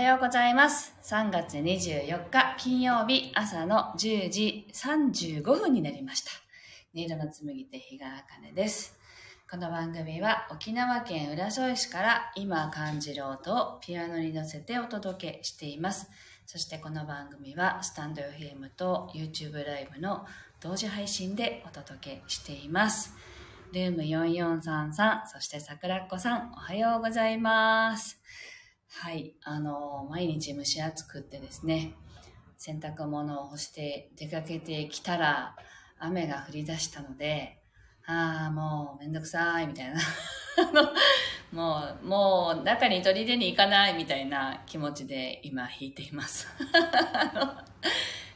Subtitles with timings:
[0.00, 0.96] おはようございます。
[1.02, 6.30] 3月24日金曜日朝の10時35分になりました。
[6.94, 8.96] 音色の紡手日川茜です。
[9.50, 16.10] この番組は沖縄県浦添市から今感じる音をピアノに乗せてお届けしています。
[16.46, 20.24] そしてこの番組はスタンド FM と YouTube ライブの
[20.62, 23.12] 同時配信でお届けしています。
[23.74, 28.18] ルーム4433、そして桜っ子さん、おはようございます。
[28.92, 31.94] はい、あの、毎日蒸し暑くってですね、
[32.58, 35.56] 洗濯物を干して出かけてきたら
[35.98, 37.62] 雨が降り出したので、
[38.06, 40.00] ああ、もうめんどくさい、みたいな。
[41.52, 46.48] もう、もう中に取り出に行かない、みたいな気持ちで今弾いています。
[47.14, 47.54] あの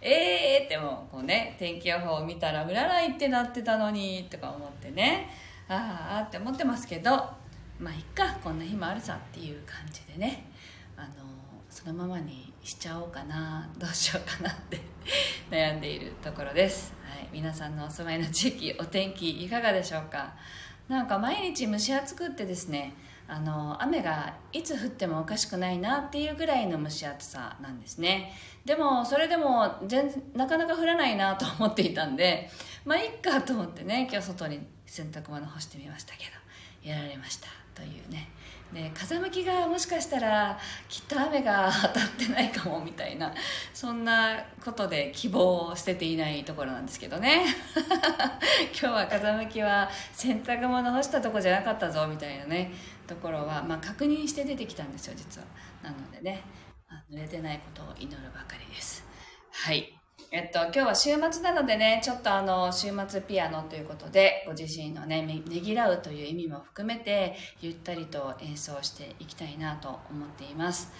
[0.00, 5.28] えーってもうこうね、天気予報を見たら、うららいってなってたのに、とか思ってね、
[5.68, 7.43] ああって思ってますけど、
[7.78, 10.46] まあいっか、こんな日もあるさっていう感じでね、
[10.96, 11.08] あの、
[11.68, 14.80] そのままにしちゃおうかな、どうしようかなって
[15.50, 16.94] 悩んでいるところです。
[17.04, 20.34] はい、皆さんのお住まいの地域、お天気いかがでしょうか？
[20.88, 22.94] なんか毎日蒸し暑くってですね、
[23.26, 28.32] あの雨がいつ降ってもおかしくないなっていうぐらいの蒸し暑さなんですね。
[28.64, 32.50] でもそれでも全なかなか降らないなと思っていたんで
[32.84, 36.24] まあいっかと思ってね今日外に洗濯物干してみましたけ
[36.82, 37.63] どやられました。
[37.74, 38.30] というね。
[38.72, 43.32] で風向きがもしかしたらきっと雨が当たってないかもみたいな
[43.72, 47.44] そんなことで希望を捨てていないところなんですけどね。
[48.76, 52.72] 今日は風向きは洗濯物干したとこじゃなかったぞみたいなね
[53.06, 55.46] ところは、まあ、確認して出てきたんですよ実は。
[55.82, 56.42] なのでね、
[57.10, 59.04] 濡れてないことを祈るばかりです。
[59.52, 60.03] はい。
[60.36, 70.90] えっと、今日は週末なのでね、ちょっとあの、週末ピアノということで、ご自身のね、ねぎらうという意味も含めて、ゆったりと演奏していきたいなと思っています。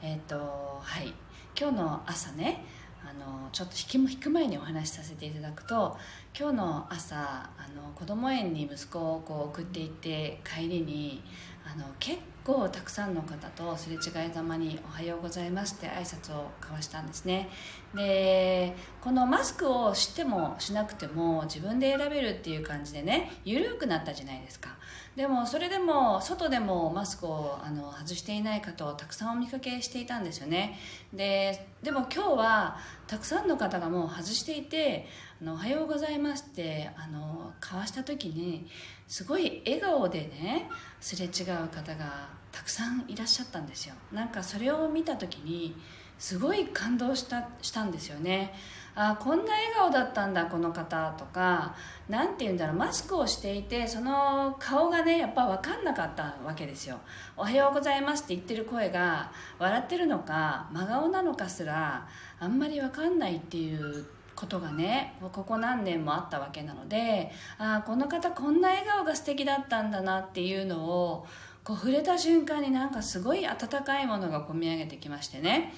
[0.00, 0.36] えっと、
[0.80, 1.12] はい。
[1.58, 2.64] 今日の朝ね、
[3.02, 5.96] あの、ちょっと弾き弾く前にお話しさせていただくと、
[6.38, 11.20] 今日の朝、あの、子供園に息子をこう送っていって、帰りに、
[11.66, 17.48] あの、結構たくさんの方とすれ違いざまに「おはようございます」って挨拶を交わしたんですね。
[17.94, 24.70] でこのマスクをしてもしなくても自分で選べるっていう感じでね緩くなったじゃないですか。
[25.16, 30.78] でもそれでも外でもマスクをあの外していない方をたくさんお見かけしていたんですよね。
[31.12, 32.76] ででも今日は
[33.06, 35.06] たくさんの方がもう外していて
[35.40, 38.68] 「あのおはようございます」ってあの交わした時に
[39.06, 40.68] すごい笑顔でね
[41.00, 43.94] すれ違う方がたくさんいらっしゃったんですよ。
[44.12, 45.76] なんかそれを見た時に
[46.18, 48.52] すごい感動したしたんですよね。
[48.96, 51.74] あこんな笑顔だったんだこの方とか
[52.08, 57.00] 何て言うんだろうマスクをしていてその顔がねやっぱ分かんなかったわけですよ
[57.36, 62.06] 「おはようございます」って言ってる声が笑ってるのか真顔なのかすら
[62.38, 64.06] あんまり分かんないっていう
[64.36, 71.26] ことがねここ何年もあったわけなのでああこの方こんな笑顔が素敵だったんだなっていうのを
[71.64, 75.72] こう触れた瞬間になんかすごい温かいものがこみ上げてきましてね。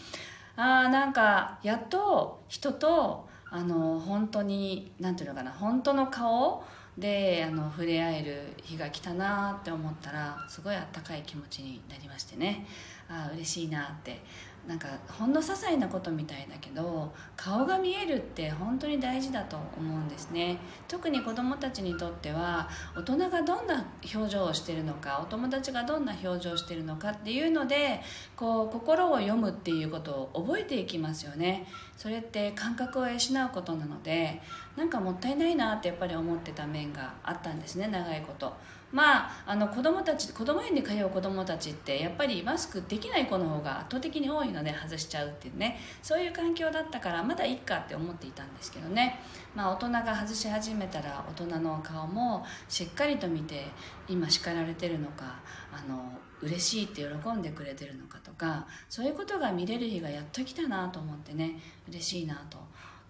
[0.56, 6.64] ああなんかやっと人とあの本当に何ていうのかな本当の顔
[6.98, 12.66] であの触れ合える日が来たなって思ったらすごいあったかい気持ちになりましてね。
[13.08, 14.20] ああ嬉しいなって
[14.66, 20.58] なんかほんの些細なことみたいだけど顔が見えるって本当に大事だと思うんですね。
[20.88, 28.00] 特に子どもたちにとっては大人がどんな表情をしてるのかお友達がどんな表情をしてるのかっていうので
[28.34, 31.66] こう心を読むっていうことを覚えていきますよね。
[31.96, 33.18] それって感覚を養う
[33.54, 34.42] ことなので
[34.76, 38.52] なんかもったいないなってやっぱり思ってた面があったんですね長いこと。
[38.96, 49.20] まあ、あの子供たち子供園に通う子供たちってやっぱりマスクできない子の方が圧倒的に多いので外しちゃうっていうねそういう環境だったからまだいいかって思っていたんですけどね、
[49.54, 53.66] まあ、大人が外し始めたら大人の顔もしっかりと見て
[54.08, 55.40] 今叱られてるのか
[55.70, 56.10] あの
[56.40, 61.60] 嬉しいって喜んでくれてるのかとかそういうことが見れる日がやっと来たなと思ってね
[61.90, 62.56] 嬉しいなと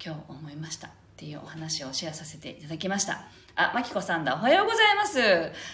[0.05, 3.45] 今日思いましたっていうお話をシェアさせていただきました。
[3.58, 4.35] あ、まきこさんだ。
[4.35, 5.19] おはようございます。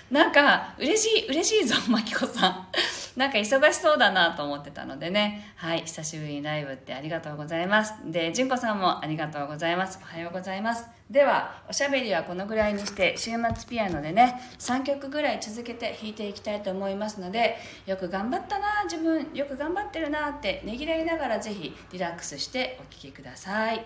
[0.08, 2.68] なんか、嬉しい、嬉しいぞ、まきこさん。
[3.18, 5.52] なんか忙しそうだなと思ってたのでね。
[5.56, 7.94] はい、久しぶりにライブってありがとうございます。
[8.04, 9.98] で、じんこさんもありがとうございます。
[10.00, 10.86] おはようございます。
[11.10, 23.84] では、おしゃべりはこのぐらいにして、週末ピアノでね、3曲ぐらい続けて弾いていきたいと思いますので、よく頑張ったな、自分、よく頑張ってるなってねぎらいながらぜひリラックスしてお聴きください。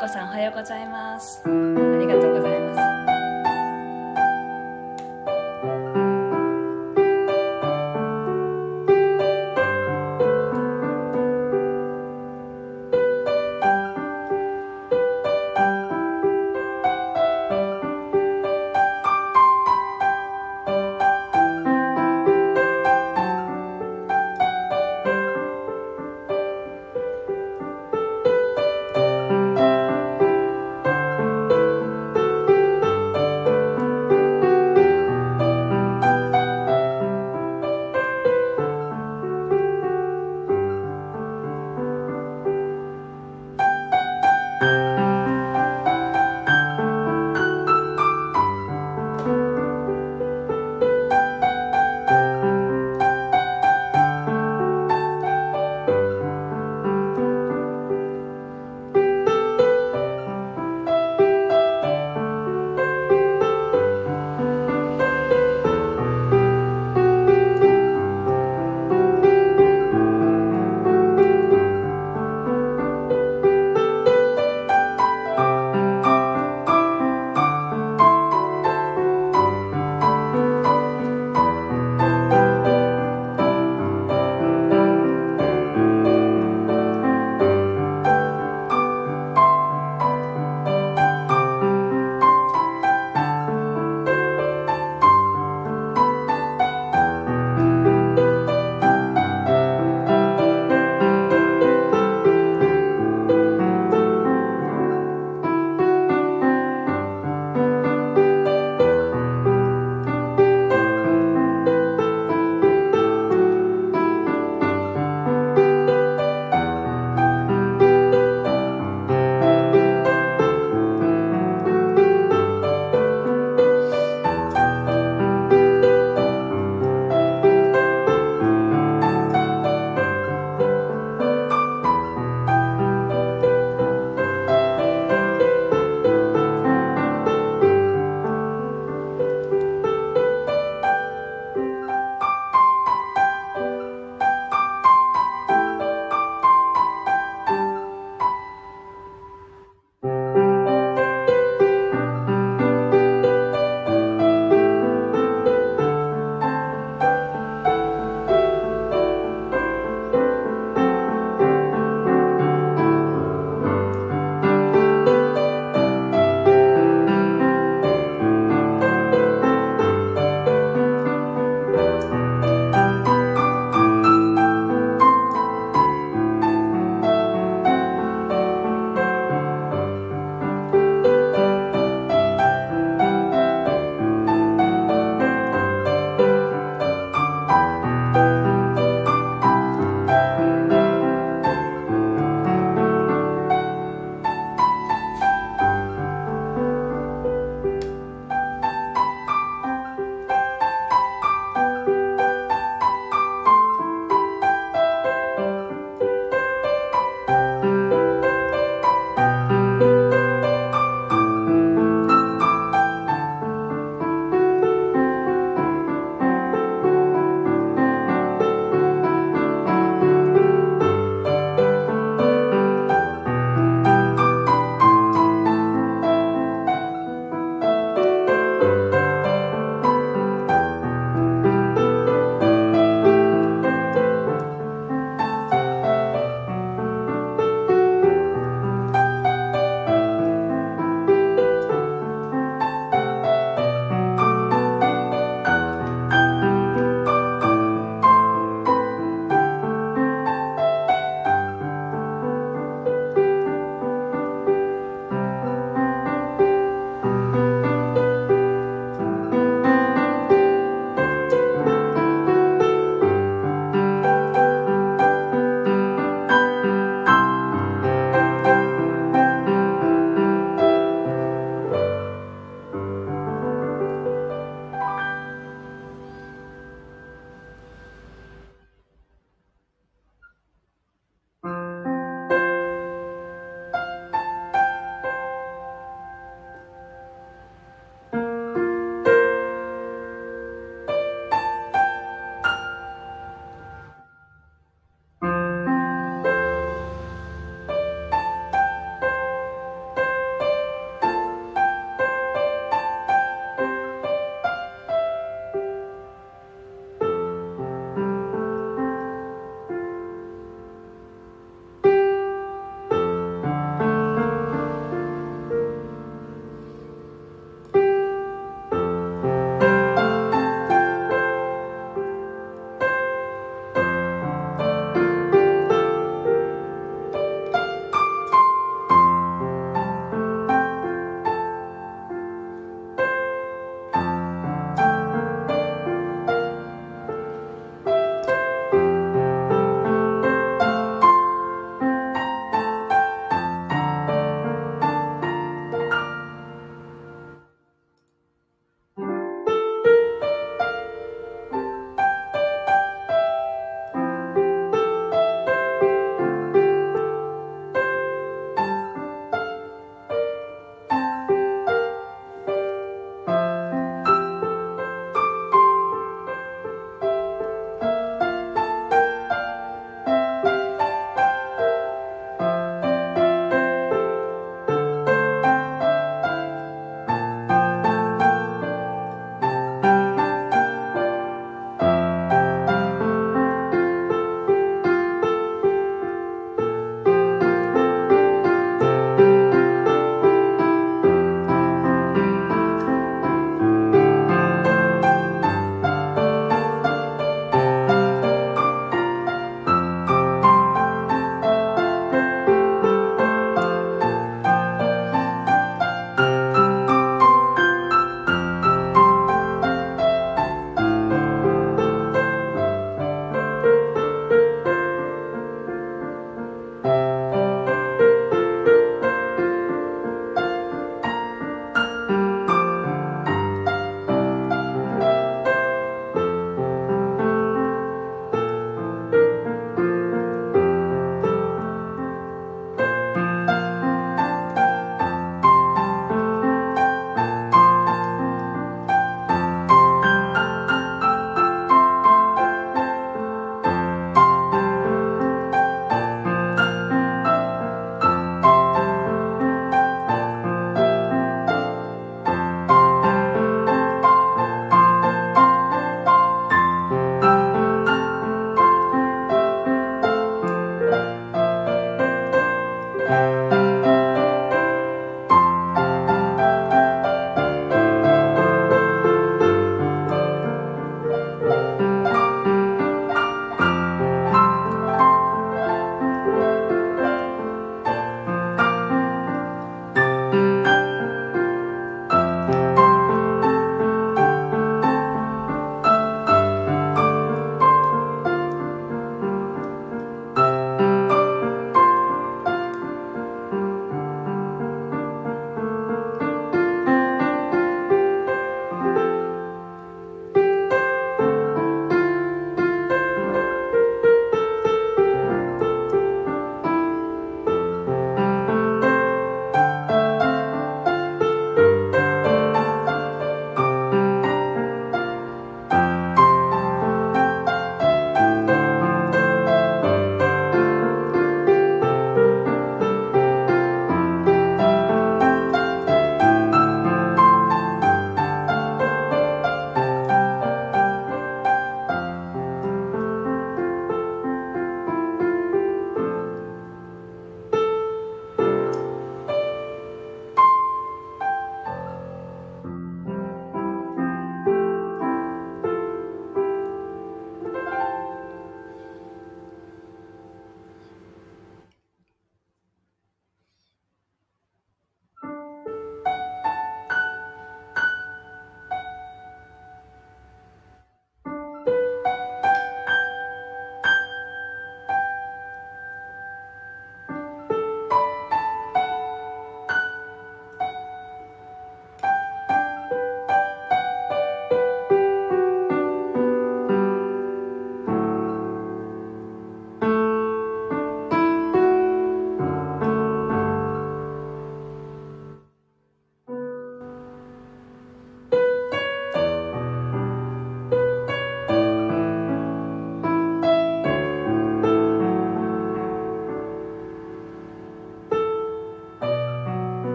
[0.00, 1.42] こさんおはようございます。
[1.44, 1.48] あ
[1.98, 2.47] りがとうございます。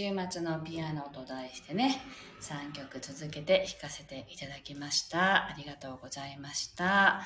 [0.00, 2.00] 週末のピアノと題してね、
[2.40, 5.48] 3曲続けて弾かせていただきました。
[5.48, 7.22] ありがとうございました。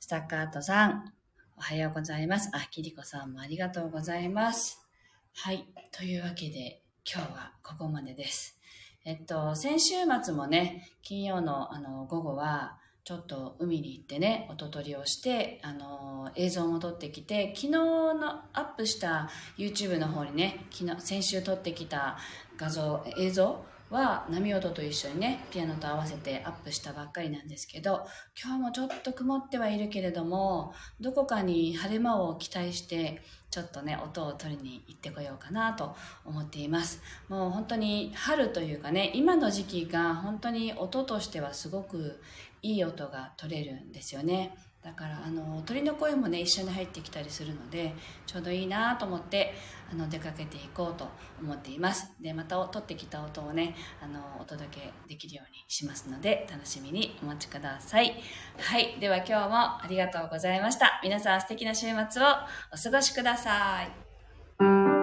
[0.00, 1.12] スタッカートさん、
[1.56, 2.50] おはようございます。
[2.54, 4.84] あ、キリコさんもありがとうございます。
[5.32, 5.64] はい。
[5.92, 8.58] というわけで、今日はここまでです。
[9.04, 22.16] えっと、先週末もね、金曜のあの午後は、ちょっと海に行ってね、音取りをして、あのー、映像も撮ってきて、昨日のアップした YouTube の方にね、昨日、先週撮ってきた
[22.56, 28.06] 画像、映像は波音と一緒にね、ピアノと合わせてアップしたばっかりなんですけど、
[28.40, 33.20] 今日もちょっと曇ってはいるけれども、どこかに晴れ間を期待して、
[33.52, 37.02] ちょっとね、音を取りに行ってこようかなと思っています。
[37.28, 42.18] もう本当に春というかね、今の時期が本当に音としてはすごく
[42.62, 47.94] いい音が取れるんですよねだからあの鳥の声もね一緒に入ってきたりするので
[48.26, 49.54] ちょうどいいなと思って
[49.90, 51.06] あの出かけていこうと
[51.40, 52.12] 思っています。
[52.20, 58.20] でまた取ってきた音をねあのお届けできるようにしますので楽しみにお待ちください。
[58.58, 58.96] はい。
[58.98, 61.00] では今日もありがとうございました。
[61.02, 62.26] 皆さん素敵な週末を
[62.72, 65.01] お過ごしください。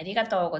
[0.00, 0.58] ありがとうございます。